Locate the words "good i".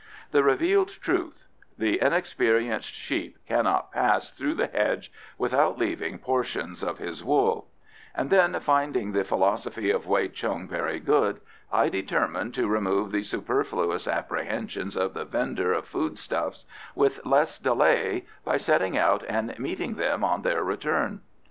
10.99-11.87